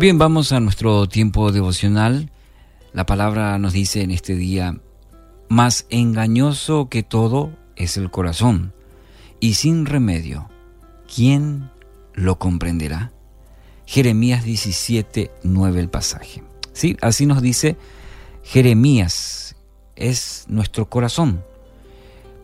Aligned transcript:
Bien, 0.00 0.16
vamos 0.16 0.52
a 0.52 0.60
nuestro 0.60 1.08
tiempo 1.08 1.50
devocional. 1.50 2.30
La 2.92 3.04
palabra 3.04 3.58
nos 3.58 3.72
dice 3.72 4.02
en 4.02 4.12
este 4.12 4.36
día, 4.36 4.78
más 5.48 5.86
engañoso 5.90 6.88
que 6.88 7.02
todo 7.02 7.50
es 7.74 7.96
el 7.96 8.08
corazón, 8.08 8.72
y 9.40 9.54
sin 9.54 9.86
remedio, 9.86 10.48
¿quién 11.12 11.68
lo 12.14 12.38
comprenderá? 12.38 13.10
Jeremías 13.86 14.44
17, 14.44 15.32
9 15.42 15.80
el 15.80 15.88
pasaje. 15.88 16.44
Sí, 16.72 16.96
así 17.00 17.26
nos 17.26 17.42
dice 17.42 17.76
Jeremías, 18.44 19.56
es 19.96 20.44
nuestro 20.46 20.88
corazón. 20.88 21.42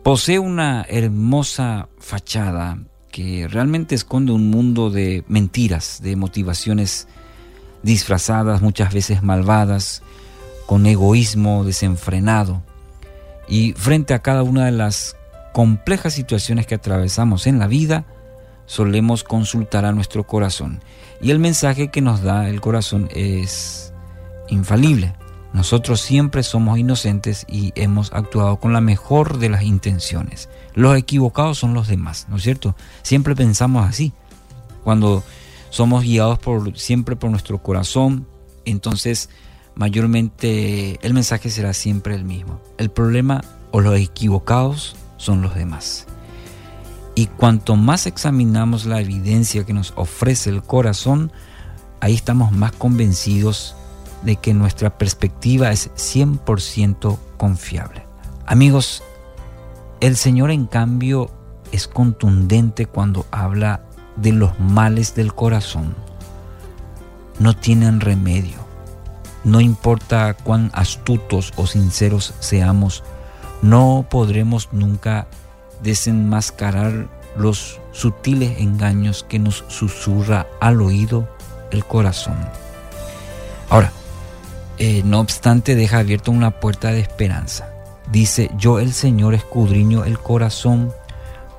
Posee 0.03 0.39
una 0.39 0.85
hermosa 0.89 1.87
fachada 1.99 2.79
que 3.13 3.47
realmente 3.47 3.95
esconde 3.95 4.33
un 4.33 4.49
mundo 4.49 4.89
de 4.89 5.23
mentiras, 5.29 6.01
de 6.03 6.17
motivaciones 6.17 7.07
disfrazadas, 7.85 8.61
muchas 8.61 8.91
veces 8.91 9.21
malvadas, 9.21 10.01
con 10.65 10.85
egoísmo 10.87 11.63
desenfrenado. 11.63 12.63
Y 13.47 13.73
frente 13.73 14.15
a 14.15 14.23
cada 14.23 14.41
una 14.41 14.65
de 14.65 14.71
las 14.71 15.15
complejas 15.53 16.13
situaciones 16.13 16.65
que 16.65 16.75
atravesamos 16.75 17.45
en 17.45 17.59
la 17.59 17.67
vida, 17.67 18.05
solemos 18.65 19.23
consultar 19.23 19.85
a 19.85 19.91
nuestro 19.91 20.25
corazón. 20.25 20.81
Y 21.21 21.29
el 21.29 21.37
mensaje 21.37 21.89
que 21.89 22.01
nos 22.01 22.23
da 22.23 22.49
el 22.49 22.59
corazón 22.59 23.07
es 23.13 23.93
infalible. 24.49 25.13
Nosotros 25.53 26.01
siempre 26.01 26.41
somos 26.41 26.79
inocentes 26.79 27.45
y 27.47 27.71
hemos 27.75 28.11
actuado 28.13 28.57
con 28.57 28.73
la 28.73 28.81
mejor 28.81 29.37
de 29.37 29.49
las 29.49 29.61
intenciones. 29.61 30.49
Los 30.73 30.97
equivocados 30.97 31.59
son 31.59 31.75
los 31.75 31.87
demás, 31.87 32.25
¿no 32.29 32.37
es 32.37 32.43
cierto? 32.43 32.75
Siempre 33.03 33.35
pensamos 33.35 33.87
así. 33.87 34.11
Cuando 34.83 35.23
somos 35.75 36.05
guiados 36.05 36.39
por, 36.39 36.77
siempre 36.79 37.17
por 37.17 37.29
nuestro 37.29 37.61
corazón, 37.61 38.25
entonces 38.63 39.27
mayormente 39.75 41.05
el 41.05 41.13
mensaje 41.13 41.49
será 41.49 41.73
siempre 41.73 42.15
el 42.15 42.23
mismo. 42.23 42.61
El 42.77 42.89
problema 42.89 43.41
o 43.71 43.81
los 43.81 43.99
equivocados 43.99 44.95
son 45.17 45.41
los 45.41 45.53
demás. 45.53 46.07
Y 47.13 47.25
cuanto 47.25 47.75
más 47.75 48.07
examinamos 48.07 48.85
la 48.85 49.01
evidencia 49.01 49.65
que 49.65 49.73
nos 49.73 49.91
ofrece 49.97 50.49
el 50.49 50.63
corazón, 50.63 51.33
ahí 51.99 52.13
estamos 52.13 52.53
más 52.53 52.71
convencidos 52.71 53.75
de 54.23 54.37
que 54.37 54.53
nuestra 54.53 54.97
perspectiva 54.97 55.73
es 55.73 55.91
100% 55.95 57.17
confiable. 57.35 58.05
Amigos, 58.45 59.03
el 59.99 60.15
Señor 60.15 60.51
en 60.51 60.67
cambio 60.67 61.31
es 61.73 61.89
contundente 61.89 62.85
cuando 62.85 63.25
habla 63.29 63.81
de 64.15 64.31
los 64.31 64.59
males 64.59 65.15
del 65.15 65.33
corazón. 65.33 65.95
No 67.39 67.55
tienen 67.55 67.99
remedio. 67.99 68.65
No 69.43 69.61
importa 69.61 70.33
cuán 70.33 70.71
astutos 70.73 71.53
o 71.55 71.67
sinceros 71.67 72.33
seamos, 72.39 73.03
no 73.61 74.05
podremos 74.09 74.69
nunca 74.71 75.27
desenmascarar 75.83 77.07
los 77.37 77.79
sutiles 77.91 78.59
engaños 78.59 79.23
que 79.27 79.39
nos 79.39 79.63
susurra 79.67 80.47
al 80.61 80.81
oído 80.81 81.27
el 81.71 81.85
corazón. 81.85 82.37
Ahora, 83.69 83.91
eh, 84.77 85.01
no 85.05 85.19
obstante, 85.19 85.75
deja 85.75 85.99
abierta 85.99 86.31
una 86.31 86.59
puerta 86.59 86.91
de 86.91 86.99
esperanza. 86.99 87.69
Dice, 88.11 88.51
yo 88.57 88.79
el 88.79 88.93
Señor 88.93 89.33
escudriño 89.33 90.05
el 90.05 90.19
corazón 90.19 90.93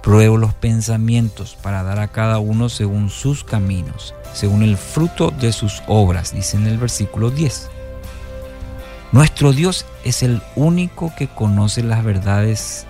Pruebo 0.06 0.36
los 0.36 0.54
pensamientos 0.54 1.58
para 1.60 1.82
dar 1.82 1.98
a 1.98 2.06
cada 2.06 2.38
uno 2.38 2.68
según 2.68 3.10
sus 3.10 3.42
caminos, 3.42 4.14
según 4.32 4.62
el 4.62 4.76
fruto 4.76 5.32
de 5.32 5.50
sus 5.50 5.82
obras, 5.88 6.32
dice 6.32 6.56
en 6.56 6.68
el 6.68 6.78
versículo 6.78 7.32
10. 7.32 7.68
Nuestro 9.10 9.52
Dios 9.52 9.84
es 10.04 10.22
el 10.22 10.42
único 10.54 11.12
que 11.18 11.26
conoce 11.26 11.82
las 11.82 12.04
verdades, 12.04 12.86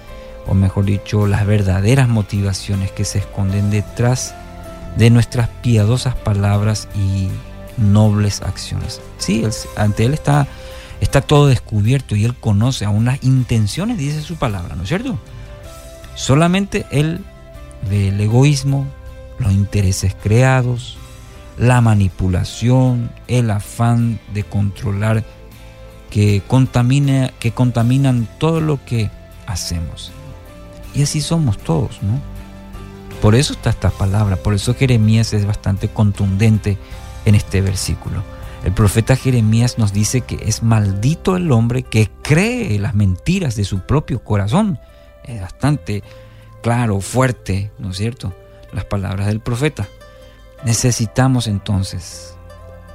o 0.47 0.53
mejor 0.53 0.85
dicho, 0.85 1.27
las 1.27 1.47
verdaderas 1.47 2.07
motivaciones 2.07 2.93
que 2.93 3.07
se 3.07 3.21
esconden 3.21 3.71
detrás 3.71 4.35
de 4.99 5.09
nuestras 5.09 5.49
piadosas 5.63 6.17
palabras 6.17 6.87
y 6.95 7.31
nobles 7.79 8.43
acciones. 8.43 9.01
Sí, 9.17 9.43
ante 9.79 10.05
Él 10.05 10.13
está, 10.13 10.47
está 11.01 11.23
todo 11.23 11.47
descubierto 11.47 12.15
y 12.15 12.27
Él 12.27 12.35
conoce 12.35 12.85
aún 12.85 13.07
las 13.07 13.25
intenciones, 13.25 13.97
dice 13.97 14.21
su 14.21 14.37
palabra, 14.37 14.77
¿no 14.77 14.83
es 14.83 14.89
cierto? 14.91 15.19
Solamente 16.17 16.87
el 16.91 17.23
egoísmo, 17.93 18.87
los 19.39 19.53
intereses 19.53 20.17
creados, 20.21 20.99
la 21.59 21.81
manipulación, 21.81 23.11
el 23.29 23.51
afán 23.51 24.19
de 24.35 24.43
controlar 24.43 25.25
que, 26.11 26.43
contamina, 26.47 27.33
que 27.39 27.53
contaminan 27.53 28.29
todo 28.39 28.61
lo 28.61 28.85
que 28.85 29.11
hacemos. 29.47 30.13
Y 30.95 31.03
así 31.03 31.21
somos 31.21 31.59
todos, 31.59 32.03
¿no? 32.03 32.21
Por 33.21 33.35
eso 33.35 33.53
está 33.53 33.71
esta 33.71 33.91
palabra, 33.91 34.37
por 34.37 34.55
eso 34.55 34.75
Jeremías 34.75 35.33
es 35.33 35.47
bastante 35.47 35.89
contundente 35.89 36.79
en 37.25 37.35
este 37.35 37.61
versículo. 37.61 38.23
El 38.65 38.73
profeta 38.73 39.17
Jeremías 39.17 39.79
nos 39.79 39.93
dice 39.93 40.23
que 40.23 40.39
es 40.43 40.63
maldito 40.63 41.37
el 41.37 41.53
hombre 41.53 41.83
que 41.83 42.11
cree 42.23 42.79
las 42.79 42.95
mentiras 42.95 43.55
de 43.57 43.65
su 43.65 43.81
propio 43.81 44.23
corazón 44.23 44.79
es 45.27 45.41
bastante 45.41 46.03
claro, 46.63 47.01
fuerte, 47.01 47.71
¿no 47.79 47.91
es 47.91 47.97
cierto? 47.97 48.33
Las 48.73 48.85
palabras 48.85 49.27
del 49.27 49.41
profeta. 49.41 49.89
Necesitamos 50.65 51.47
entonces 51.47 52.37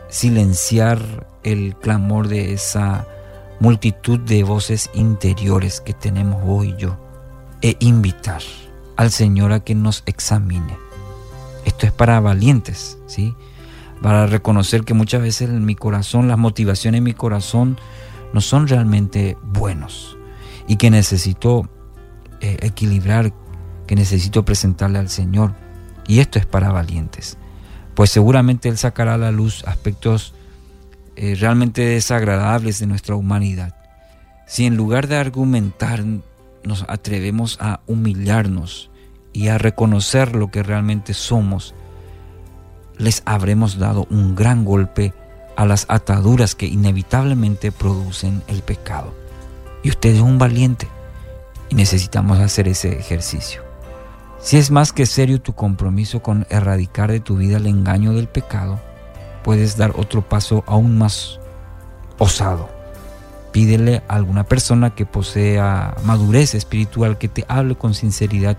silenciar 0.10 1.28
el 1.44 1.76
clamor 1.78 2.28
de 2.28 2.54
esa 2.54 3.08
multitud 3.60 4.20
de 4.20 4.44
voces 4.44 4.90
interiores 4.94 5.82
que 5.82 5.94
tenemos 5.94 6.44
vos 6.44 6.66
y 6.66 6.76
yo 6.76 6.98
e 7.62 7.78
invitar 7.80 8.42
al 8.98 9.12
Señor 9.12 9.54
a 9.54 9.62
que 9.62 9.76
nos 9.76 10.04
examine. 10.06 10.78
Esto 11.66 11.86
es 11.86 11.92
para 11.92 12.20
valientes, 12.20 12.98
¿sí? 13.06 13.36
Para 14.02 14.26
reconocer 14.26 14.84
que 14.84 14.96
muchas 14.96 15.22
veces 15.22 15.50
en 15.50 15.64
mi 15.64 15.76
corazón, 15.76 16.28
las 16.28 16.40
motivaciones 16.40 16.98
en 16.98 17.04
mi 17.04 17.14
corazón 17.14 17.80
no 18.34 18.42
son 18.42 18.68
realmente 18.68 19.38
buenos 19.44 20.18
y 20.68 20.78
que 20.78 20.90
necesito 20.90 21.70
eh, 22.42 22.58
equilibrar 22.62 23.32
que 23.86 23.96
necesito 23.96 24.44
presentarle 24.44 25.00
al 25.00 25.10
Señor. 25.10 25.54
Y 26.08 26.20
esto 26.20 26.40
es 26.40 26.46
para 26.46 26.72
valientes, 26.72 27.38
pues 27.94 28.10
seguramente 28.10 28.68
Él 28.68 28.78
sacará 28.78 29.14
a 29.14 29.20
la 29.20 29.32
luz 29.32 29.64
aspectos 29.68 30.34
eh, 31.16 31.36
realmente 31.40 31.84
desagradables 31.84 32.80
de 32.80 32.88
nuestra 32.88 33.16
humanidad. 33.16 33.76
Si 34.48 34.66
en 34.66 34.76
lugar 34.76 35.08
de 35.08 35.18
argumentar 35.18 36.04
nos 36.64 36.84
atrevemos 36.88 37.58
a 37.62 37.82
humillarnos 37.86 38.90
y 39.34 39.50
a 39.50 39.58
reconocer 39.58 40.36
lo 40.36 40.50
que 40.50 40.64
realmente 40.64 41.14
somos, 41.14 41.76
les 42.98 43.22
habremos 43.26 43.78
dado 43.78 44.08
un 44.10 44.36
gran 44.36 44.66
golpe 44.66 45.14
a 45.56 45.66
las 45.66 45.86
ataduras 45.90 46.56
que 46.56 46.66
inevitablemente 46.66 47.72
producen 47.72 48.42
el 48.48 48.62
pecado. 48.62 49.14
Y 49.84 49.90
usted 49.90 50.16
es 50.16 50.22
un 50.22 50.38
valiente 50.38 50.88
y 51.72 51.76
necesitamos 51.76 52.40
hacer 52.40 52.68
ese 52.68 53.00
ejercicio. 53.00 53.64
Si 54.42 54.58
es 54.58 54.72
más 54.72 54.92
que 54.92 55.06
serio 55.06 55.42
tu 55.42 55.54
compromiso 55.54 56.22
con 56.22 56.46
erradicar 56.50 57.12
de 57.12 57.22
tu 57.22 57.38
vida 57.38 57.58
el 57.58 57.66
engaño 57.66 58.14
del 58.14 58.28
pecado, 58.28 58.80
puedes 59.44 59.78
dar 59.78 59.94
otro 59.96 60.22
paso 60.28 60.64
aún 60.68 60.98
más 60.98 61.40
osado. 62.18 62.70
Pídele 63.54 64.04
a 64.08 64.16
alguna 64.16 64.44
persona 64.44 64.94
que 64.96 65.06
posea 65.06 65.96
madurez 66.04 66.56
espiritual 66.56 67.18
que 67.18 67.30
te 67.30 67.46
hable 67.48 67.76
con 67.76 67.94
sinceridad 67.94 68.58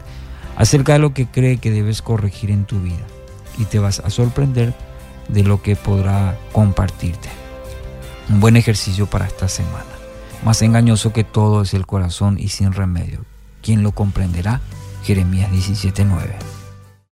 acerca 0.57 0.95
de 0.95 0.99
lo 0.99 1.13
que 1.13 1.27
cree 1.27 1.59
que 1.59 1.71
debes 1.71 2.01
corregir 2.01 2.51
en 2.51 2.65
tu 2.65 2.81
vida 2.81 3.05
y 3.59 3.67
te 3.67 3.79
vas 3.79 4.01
a 4.01 4.09
sorprender 4.09 4.73
de 5.29 5.43
lo 5.43 5.61
que 5.61 5.77
podrá 5.77 6.39
compartirte. 6.53 7.29
Un 8.31 8.41
buen 8.41 8.57
ejercicio 8.57 9.07
para 9.07 9.27
esta 9.27 9.49
semana. 9.49 10.02
Más 10.45 10.61
engañoso 10.63 11.13
que 11.13 11.23
todo 11.23 11.63
es 11.63 11.73
el 11.73 11.87
corazón 11.87 12.37
y 12.39 12.49
sin 12.49 12.73
remedio. 12.73 13.25
¿Quién 13.63 13.83
lo 13.83 13.93
comprenderá? 13.93 14.61
Jeremías 15.05 15.51
17:9. 15.53 16.62